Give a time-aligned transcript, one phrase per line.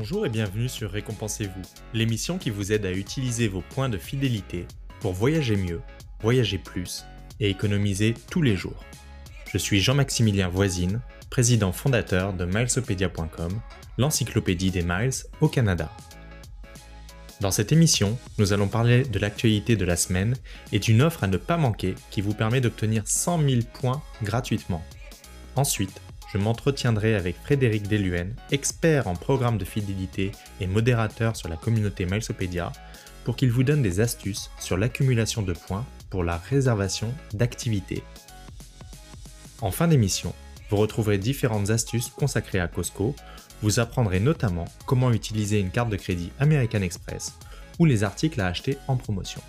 [0.00, 1.60] Bonjour et bienvenue sur Récompensez-vous,
[1.92, 4.64] l'émission qui vous aide à utiliser vos points de fidélité
[5.00, 5.82] pour voyager mieux,
[6.22, 7.04] voyager plus
[7.38, 8.82] et économiser tous les jours.
[9.52, 13.60] Je suis Jean-Maximilien Voisine, président fondateur de milesopedia.com,
[13.98, 15.10] l'encyclopédie des miles
[15.42, 15.94] au Canada.
[17.42, 20.34] Dans cette émission, nous allons parler de l'actualité de la semaine
[20.72, 24.82] et d'une offre à ne pas manquer qui vous permet d'obtenir 100 000 points gratuitement.
[25.56, 26.00] Ensuite,
[26.32, 30.30] je m'entretiendrai avec Frédéric Deluen, expert en programme de fidélité
[30.60, 32.72] et modérateur sur la communauté Milesopedia,
[33.24, 38.02] pour qu'il vous donne des astuces sur l'accumulation de points pour la réservation d'activités.
[39.60, 40.34] En fin d'émission,
[40.70, 43.14] vous retrouverez différentes astuces consacrées à Costco.
[43.60, 47.34] Vous apprendrez notamment comment utiliser une carte de crédit American Express
[47.78, 49.42] ou les articles à acheter en promotion.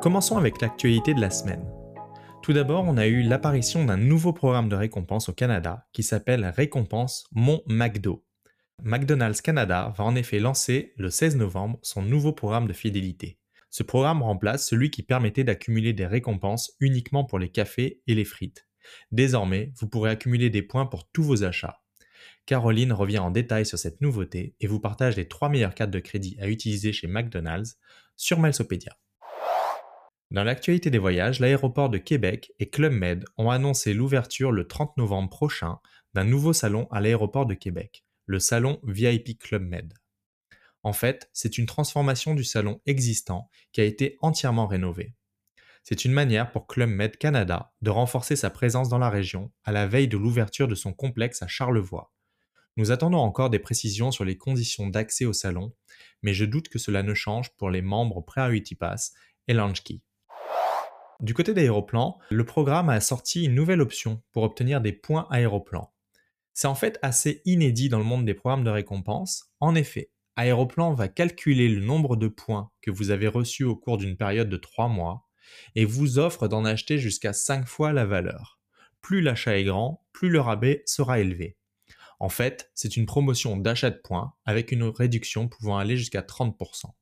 [0.00, 1.68] Commençons avec l'actualité de la semaine.
[2.44, 6.46] Tout d'abord, on a eu l'apparition d'un nouveau programme de récompense au Canada qui s'appelle
[6.46, 8.24] Récompense Mon McDo.
[8.84, 13.40] McDonald's Canada va en effet lancer le 16 novembre son nouveau programme de fidélité.
[13.70, 18.24] Ce programme remplace celui qui permettait d'accumuler des récompenses uniquement pour les cafés et les
[18.24, 18.68] frites.
[19.10, 21.80] Désormais, vous pourrez accumuler des points pour tous vos achats.
[22.46, 25.98] Caroline revient en détail sur cette nouveauté et vous partage les trois meilleures cartes de
[25.98, 27.78] crédit à utiliser chez McDonald's
[28.16, 28.96] sur Milesopedia.
[30.30, 34.98] Dans l'actualité des voyages, l'aéroport de Québec et Club Med ont annoncé l'ouverture le 30
[34.98, 35.78] novembre prochain
[36.12, 39.94] d'un nouveau salon à l'aéroport de Québec, le salon VIP Club Med.
[40.82, 45.14] En fait, c'est une transformation du salon existant qui a été entièrement rénové.
[45.82, 49.72] C'est une manière pour Club Med Canada de renforcer sa présence dans la région à
[49.72, 52.12] la veille de l'ouverture de son complexe à Charlevoix.
[52.76, 55.72] Nous attendons encore des précisions sur les conditions d'accès au salon,
[56.20, 59.14] mais je doute que cela ne change pour les membres Priority Pass
[59.48, 60.02] et Launchkey.
[61.20, 65.92] Du côté d'Aéroplan, le programme a sorti une nouvelle option pour obtenir des points Aéroplan.
[66.54, 69.50] C'est en fait assez inédit dans le monde des programmes de récompense.
[69.58, 73.98] En effet, Aéroplan va calculer le nombre de points que vous avez reçus au cours
[73.98, 75.26] d'une période de 3 mois
[75.74, 78.60] et vous offre d'en acheter jusqu'à 5 fois la valeur.
[79.00, 81.56] Plus l'achat est grand, plus le rabais sera élevé.
[82.20, 86.92] En fait, c'est une promotion d'achat de points avec une réduction pouvant aller jusqu'à 30%.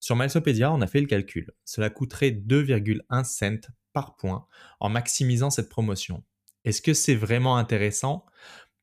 [0.00, 1.52] Sur Milesopedia, on a fait le calcul.
[1.64, 4.46] Cela coûterait 2,1 cents par point
[4.80, 6.22] en maximisant cette promotion.
[6.64, 8.24] Est-ce que c'est vraiment intéressant?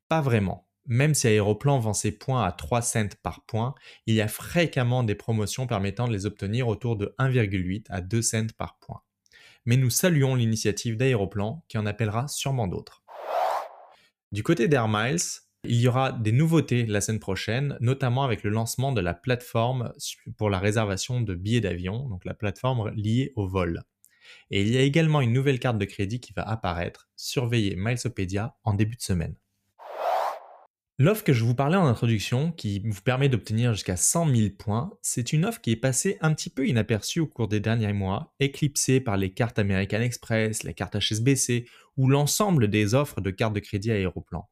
[0.09, 0.68] Pas vraiment.
[0.88, 3.74] Même si Aéroplan vend ses points à 3 cents par point,
[4.06, 8.22] il y a fréquemment des promotions permettant de les obtenir autour de 1,8 à 2
[8.22, 9.02] cents par point.
[9.66, 13.03] Mais nous saluons l'initiative d'Aéroplan qui en appellera sûrement d'autres.
[14.32, 18.50] Du côté d'Air Miles, il y aura des nouveautés la semaine prochaine, notamment avec le
[18.50, 19.94] lancement de la plateforme
[20.38, 23.84] pour la réservation de billets d'avion, donc la plateforme liée au vol.
[24.52, 27.09] Et il y a également une nouvelle carte de crédit qui va apparaître.
[27.16, 29.36] Surveillez Milesopedia en début de semaine.
[30.98, 34.94] L'offre que je vous parlais en introduction, qui vous permet d'obtenir jusqu'à 100 000 points,
[35.02, 38.34] c'est une offre qui est passée un petit peu inaperçue au cours des derniers mois,
[38.40, 41.66] éclipsée par les cartes American Express, les cartes HSBC
[41.97, 44.50] ou l'ensemble des offres de cartes de crédit aéroplan.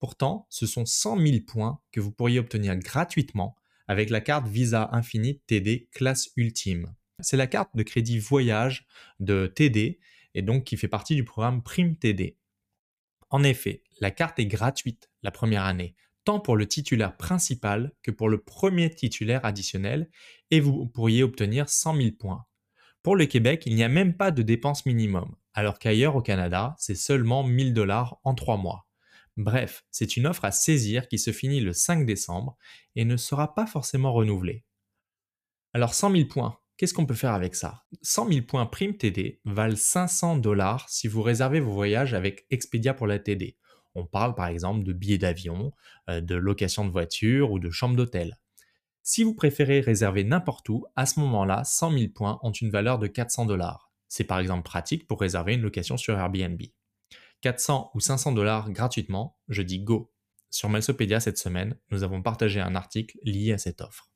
[0.00, 3.56] Pourtant, ce sont 100 000 points que vous pourriez obtenir gratuitement
[3.86, 6.94] avec la carte Visa Infinite TD classe ultime.
[7.20, 8.86] C'est la carte de crédit voyage
[9.20, 10.00] de TD
[10.34, 12.36] et donc qui fait partie du programme Prime TD.
[13.30, 18.10] En effet, la carte est gratuite la première année, tant pour le titulaire principal que
[18.10, 20.10] pour le premier titulaire additionnel,
[20.50, 22.44] et vous pourriez obtenir 100 000 points.
[23.02, 26.74] Pour le Québec, il n'y a même pas de dépense minimum, alors qu'ailleurs au Canada,
[26.78, 28.86] c'est seulement 1000 dollars en 3 mois.
[29.36, 32.56] Bref, c'est une offre à saisir qui se finit le 5 décembre
[32.94, 34.64] et ne sera pas forcément renouvelée.
[35.72, 37.84] Alors 100 000 points, qu'est-ce qu'on peut faire avec ça?
[38.02, 42.94] 100 000 points prime TD valent 500 dollars si vous réservez vos voyages avec Expedia
[42.94, 43.56] pour la TD.
[43.96, 45.72] On parle par exemple de billets d'avion,
[46.08, 48.38] euh, de location de voiture ou de chambre d'hôtel.
[49.02, 52.98] Si vous préférez réserver n'importe où, à ce moment-là, 100 000 points ont une valeur
[52.98, 53.90] de 400 dollars.
[54.08, 56.60] C'est par exemple pratique pour réserver une location sur Airbnb.
[57.44, 60.10] 400 ou 500 dollars gratuitement, je dis go.
[60.48, 64.10] Sur Milesopedia cette semaine, nous avons partagé un article lié à cette offre.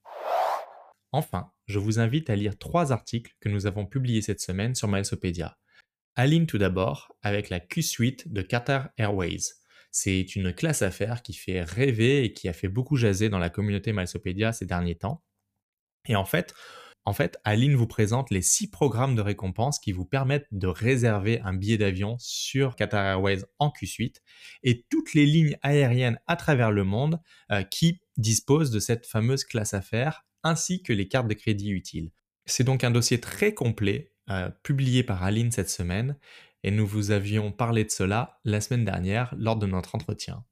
[1.12, 4.88] Enfin, je vous invite à lire trois articles que nous avons publiés cette semaine sur
[4.88, 5.58] Milesopedia.
[6.14, 9.56] Aline tout d'abord avec la Q-Suite de Qatar Airways.
[9.90, 13.50] C'est une classe affaires qui fait rêver et qui a fait beaucoup jaser dans la
[13.50, 15.22] communauté Milesopedia ces derniers temps.
[16.06, 16.54] Et en fait,
[17.08, 21.40] en fait, Aline vous présente les six programmes de récompense qui vous permettent de réserver
[21.40, 24.22] un billet d'avion sur Qatar Airways en Q Suite
[24.62, 27.19] et toutes les lignes aériennes à travers le monde
[27.50, 32.10] euh, qui disposent de cette fameuse classe affaires ainsi que les cartes de crédit utiles.
[32.44, 36.14] C'est donc un dossier très complet euh, publié par Aline cette semaine
[36.62, 40.44] et nous vous avions parlé de cela la semaine dernière lors de notre entretien.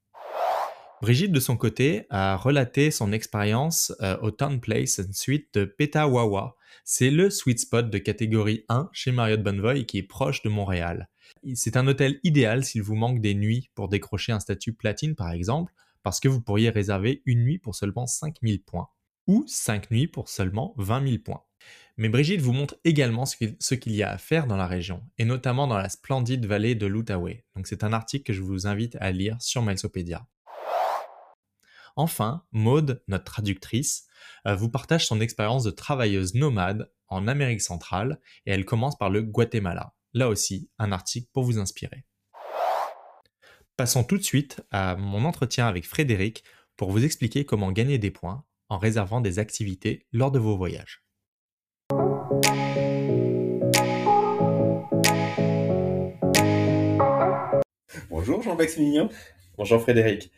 [1.02, 6.56] Brigitte, de son côté, a relaté son expérience euh, au Town Place Suite de Petawawa.
[6.84, 11.10] C'est le sweet spot de catégorie 1 chez Marriott Bonvoy qui est proche de Montréal.
[11.54, 15.32] C'est un hôtel idéal s'il vous manque des nuits pour décrocher un statut platine par
[15.32, 18.88] exemple, parce que vous pourriez réserver une nuit pour seulement 5000 points,
[19.26, 21.42] ou 5 nuits pour seulement 20 000 points.
[21.98, 25.24] Mais Brigitte vous montre également ce qu'il y a à faire dans la région, et
[25.26, 27.44] notamment dans la splendide vallée de l'Outaouais.
[27.54, 30.26] Donc c'est un article que je vous invite à lire sur Milesopedia.
[31.98, 34.06] Enfin, Maude, notre traductrice,
[34.46, 39.08] euh, vous partage son expérience de travailleuse nomade en Amérique centrale et elle commence par
[39.08, 39.94] le Guatemala.
[40.12, 42.04] Là aussi, un article pour vous inspirer.
[43.78, 46.44] Passons tout de suite à mon entretien avec Frédéric
[46.76, 51.02] pour vous expliquer comment gagner des points en réservant des activités lors de vos voyages.
[58.10, 59.08] Bonjour Jean-Maximilien.
[59.56, 60.30] Bonjour Frédéric.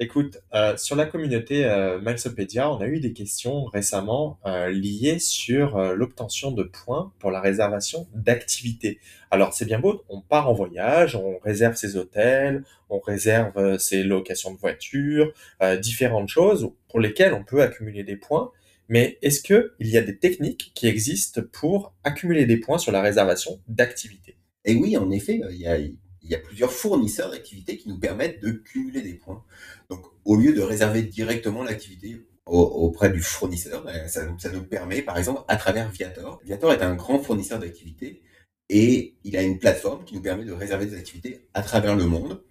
[0.00, 5.76] Écoute, euh, sur la communauté euh, on a eu des questions récemment euh, liées sur
[5.76, 8.98] euh, l'obtention de points pour la réservation d'activités.
[9.30, 14.02] Alors c'est bien beau, on part en voyage, on réserve ses hôtels, on réserve ses
[14.02, 15.32] locations de voitures,
[15.80, 18.50] différentes choses pour lesquelles on peut accumuler des points.
[18.88, 23.00] Mais est-ce qu'il y a des techniques qui existent pour accumuler des points sur la
[23.00, 24.36] réservation d'activités?
[24.64, 25.78] Et oui, en effet, il y a
[26.24, 29.44] il y a plusieurs fournisseurs d'activités qui nous permettent de cumuler des points.
[29.90, 35.02] Donc, au lieu de réserver directement l'activité auprès du fournisseur, ben, ça, ça, nous permet,
[35.02, 36.40] par exemple, à travers Viator.
[36.44, 38.22] Viator est un grand fournisseur d'activités
[38.68, 42.06] et il a une plateforme qui nous permet de réserver des activités à travers le
[42.06, 42.42] monde.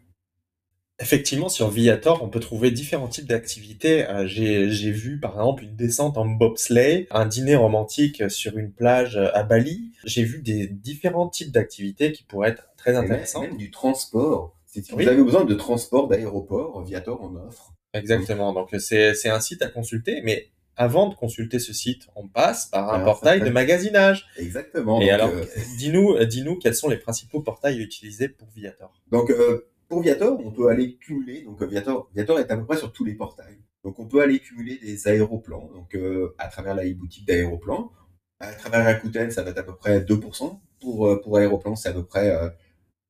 [0.99, 4.07] Effectivement, sur Viator, on peut trouver différents types d'activités.
[4.07, 9.17] Euh, j'ai vu par exemple une descente en bobsleigh, un dîner romantique sur une plage
[9.17, 9.91] à Bali.
[10.05, 13.41] J'ai vu des différents types d'activités qui pourraient être très intéressants.
[13.41, 14.55] Même, du transport.
[14.67, 17.73] Si vous avez besoin de transport d'aéroport, Viator en offre.
[17.93, 18.53] Exactement.
[18.53, 22.93] Donc c'est un site à consulter, mais avant de consulter ce site, on passe par
[22.93, 24.27] un portail de magasinage.
[24.37, 25.01] Exactement.
[25.01, 25.45] Et alors, euh,
[25.77, 28.91] dis-nous, dis-nous quels sont les principaux portails utilisés pour Viator.
[29.11, 32.77] Donc, euh, pour Viator, on peut aller cumuler, donc Viator, Viator est à peu près
[32.77, 33.59] sur tous les portails.
[33.83, 37.91] Donc on peut aller cumuler des aéroplans, donc euh, à travers la e-boutique d'aéroplans.
[38.39, 40.59] À travers Rakuten, ça va être à peu près 2%.
[40.81, 42.49] Pour, euh, pour aéroplan, c'est à peu près euh,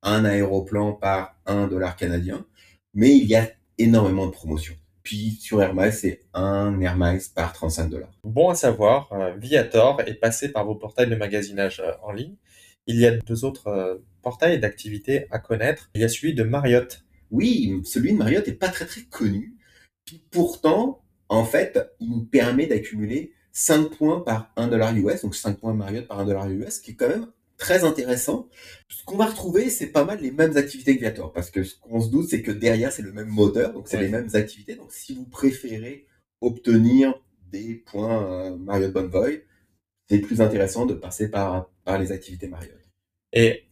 [0.01, 2.45] un aéroplan par un dollar canadien.
[2.94, 4.75] Mais il y a énormément de promotions.
[5.03, 8.12] Puis sur Air Miles, c'est un Air Miles par 35 dollars.
[8.25, 12.35] Bon à savoir, Viator est passé par vos portails de magasinage en ligne.
[12.88, 17.03] Il y a deux autres portail d'activité à connaître, il y a celui de Marriott.
[17.30, 19.56] Oui, celui de Marriott n'est pas très très connu.
[20.06, 25.35] Puis pourtant, en fait, il nous permet d'accumuler 5 points par 1 dollar US, donc
[25.35, 27.27] 5 points Marriott par 1 dollar US, qui est quand même
[27.57, 28.50] très intéressant.
[28.89, 31.75] Ce qu'on va retrouver, c'est pas mal les mêmes activités que Viator, parce que ce
[31.80, 34.75] qu'on se doute, c'est que derrière, c'est le même moteur, donc c'est les mêmes activités.
[34.75, 36.07] Donc si vous préférez
[36.42, 37.13] obtenir
[37.52, 39.44] des points euh, Marriott Bonvoy,
[40.09, 42.80] c'est plus intéressant de passer par, par les activités Marriott.
[43.31, 43.63] Et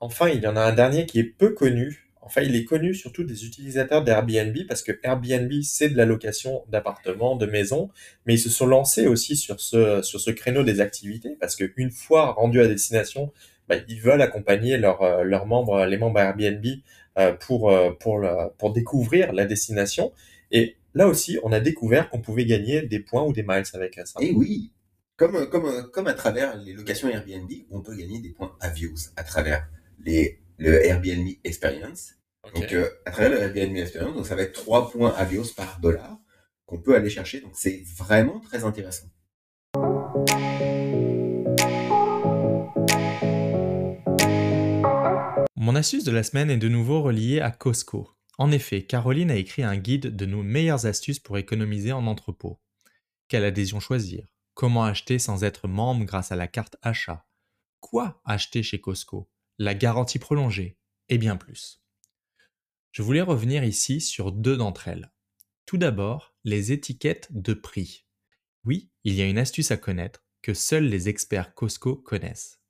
[0.00, 2.10] Enfin, il y en a un dernier qui est peu connu.
[2.20, 6.64] Enfin, il est connu surtout des utilisateurs d'Airbnb parce que Airbnb, c'est de la location
[6.68, 7.88] d'appartements, de maisons,
[8.26, 11.90] mais ils se sont lancés aussi sur ce, sur ce créneau des activités parce qu'une
[11.90, 13.32] fois rendus à destination,
[13.68, 16.64] bah, ils veulent accompagner leurs euh, leurs membres, les membres Airbnb
[17.18, 18.24] euh, pour, euh, pour,
[18.58, 20.12] pour découvrir la destination.
[20.50, 24.00] Et là aussi, on a découvert qu'on pouvait gagner des points ou des miles avec
[24.04, 24.20] ça.
[24.20, 24.72] Et oui,
[25.16, 29.24] comme, comme, comme à travers les locations Airbnb, on peut gagner des points Avios à
[29.24, 29.66] travers
[30.04, 32.14] les, le Airbnb Experience.
[32.54, 35.80] Donc, euh, à travers le Airbnb Experience, donc ça va être 3 points Avios par
[35.80, 36.18] dollar
[36.66, 37.40] qu'on peut aller chercher.
[37.40, 39.06] Donc, c'est vraiment très intéressant.
[45.56, 48.10] Mon astuce de la semaine est de nouveau reliée à Costco.
[48.38, 52.60] En effet, Caroline a écrit un guide de nos meilleures astuces pour économiser en entrepôt.
[53.28, 54.35] Quelle adhésion choisir?
[54.56, 57.26] Comment acheter sans être membre grâce à la carte achat
[57.80, 59.30] Quoi acheter chez Costco?
[59.58, 60.78] La garantie prolongée
[61.10, 61.84] et bien plus.
[62.90, 65.12] Je voulais revenir ici sur deux d'entre elles.
[65.66, 68.06] Tout d'abord, les étiquettes de prix.
[68.64, 72.62] Oui, il y a une astuce à connaître que seuls les experts Costco connaissent.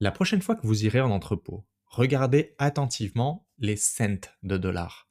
[0.00, 5.08] La prochaine fois que vous irez en entrepôt, regardez attentivement les cents de dollars.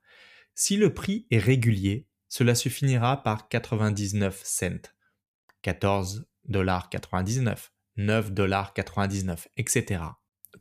[0.53, 4.96] Si le prix est régulier, cela se finira par 99 cents.
[5.63, 10.01] 14,99$, 9,99$, etc.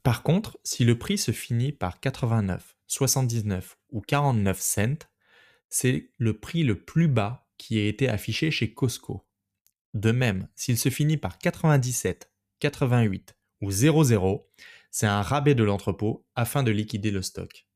[0.02, 5.08] Par contre, si le prix se finit par 89, 79 ou 49 cents,
[5.68, 9.26] c'est le prix le plus bas qui a été affiché chez Costco.
[9.94, 14.50] De même, s'il se finit par 97, 88 ou 00,
[14.90, 17.66] c'est un rabais de l'entrepôt afin de liquider le stock.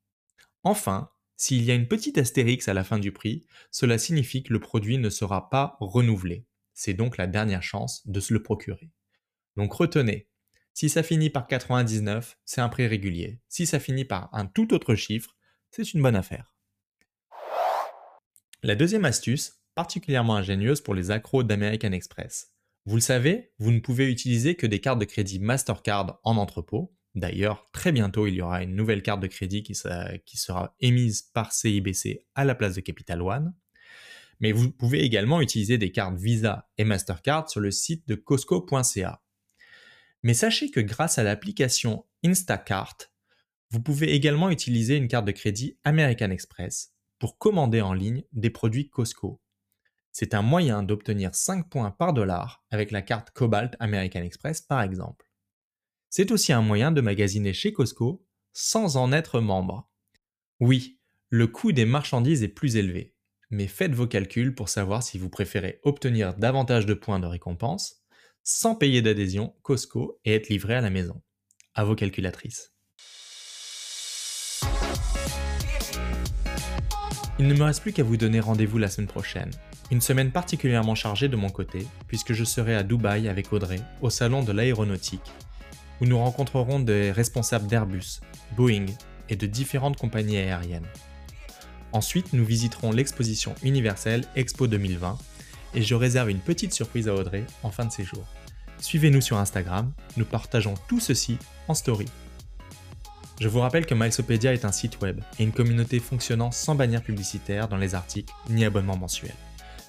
[0.63, 4.53] Enfin, s'il y a une petite astérix à la fin du prix, cela signifie que
[4.53, 6.47] le produit ne sera pas renouvelé.
[6.75, 8.91] C'est donc la dernière chance de se le procurer.
[9.57, 10.29] Donc retenez,
[10.73, 13.41] si ça finit par 99, c'est un prix régulier.
[13.49, 15.37] Si ça finit par un tout autre chiffre,
[15.71, 16.55] c'est une bonne affaire.
[18.63, 22.53] La deuxième astuce, particulièrement ingénieuse pour les accros d'American Express.
[22.87, 26.95] Vous le savez, vous ne pouvez utiliser que des cartes de crédit Mastercard en entrepôt.
[27.15, 31.53] D'ailleurs, très bientôt, il y aura une nouvelle carte de crédit qui sera, émise par
[31.53, 33.55] CIBC à la place de Capital One.
[34.41, 39.23] Mais vous pouvez également utiliser des cartes Visa et Mastercard sur le site de costco.ca.
[40.23, 42.97] Mais sachez que grâce à l'application Instacart,
[43.71, 48.51] vous pouvez également utiliser une carte de crédit American Express pour commander en ligne des
[48.51, 49.41] produits Costco.
[50.13, 54.83] C'est un moyen d'obtenir 5 points par dollar avec la carte Cobalt American Express par
[54.83, 55.31] exemple.
[56.09, 59.89] C'est aussi un moyen de magasiner chez Costco sans en être membre.
[60.59, 63.15] Oui, le coût des marchandises est plus élevé,
[63.51, 67.97] mais faites vos calculs pour savoir si vous préférez obtenir davantage de points de récompense
[68.43, 71.21] sans payer d'adhésion Costco et être livré à la maison.
[71.75, 72.73] À vos calculatrices.
[77.39, 79.51] Il ne me reste plus qu'à vous donner rendez-vous la semaine prochaine.
[79.91, 84.11] Une semaine particulièrement chargée de mon côté, puisque je serai à Dubaï avec Audrey, au
[84.11, 85.33] salon de l'aéronautique,
[86.01, 88.21] où nous rencontrerons des responsables d'Airbus,
[88.57, 88.87] Boeing
[89.29, 90.87] et de différentes compagnies aériennes.
[91.93, 95.19] Ensuite, nous visiterons l'exposition universelle Expo 2020
[95.75, 98.25] et je réserve une petite surprise à Audrey en fin de séjour.
[98.79, 101.37] Suivez-nous sur Instagram, nous partageons tout ceci
[101.69, 102.07] en story.
[103.41, 107.03] Je vous rappelle que Milesopedia est un site web et une communauté fonctionnant sans bannière
[107.03, 109.35] publicitaire dans les articles ni abonnement mensuel.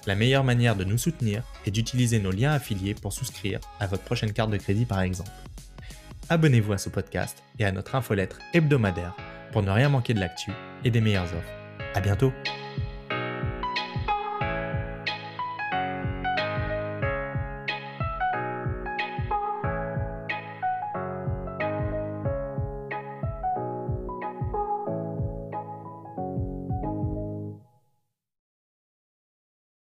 [0.06, 4.02] La meilleure manière de nous soutenir est d'utiliser nos liens affiliés pour souscrire à votre
[4.02, 5.30] prochaine carte de crédit par exemple.
[6.28, 9.14] Abonnez-vous à ce podcast et à notre infolettre hebdomadaire
[9.52, 10.50] pour ne rien manquer de l'actu
[10.82, 11.61] et des meilleures offres.
[11.94, 12.32] À bientôt!